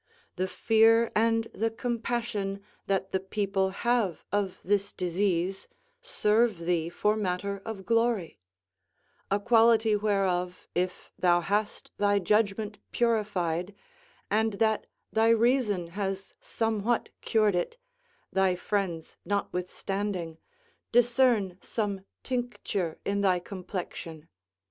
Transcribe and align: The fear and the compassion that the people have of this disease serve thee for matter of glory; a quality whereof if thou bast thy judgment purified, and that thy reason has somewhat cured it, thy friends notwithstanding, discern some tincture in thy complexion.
The 0.35 0.47
fear 0.47 1.11
and 1.15 1.43
the 1.53 1.69
compassion 1.69 2.63
that 2.87 3.11
the 3.11 3.19
people 3.19 3.69
have 3.69 4.25
of 4.31 4.59
this 4.63 4.91
disease 4.91 5.67
serve 6.01 6.57
thee 6.57 6.89
for 6.89 7.15
matter 7.15 7.61
of 7.65 7.85
glory; 7.85 8.39
a 9.29 9.39
quality 9.39 9.95
whereof 9.95 10.67
if 10.73 11.11
thou 11.19 11.41
bast 11.41 11.91
thy 11.99 12.17
judgment 12.17 12.79
purified, 12.91 13.75
and 14.31 14.53
that 14.53 14.87
thy 15.13 15.29
reason 15.29 15.89
has 15.89 16.33
somewhat 16.41 17.11
cured 17.21 17.53
it, 17.53 17.77
thy 18.33 18.55
friends 18.55 19.17
notwithstanding, 19.23 20.39
discern 20.91 21.59
some 21.61 22.01
tincture 22.23 22.97
in 23.05 23.21
thy 23.21 23.37
complexion. 23.37 24.29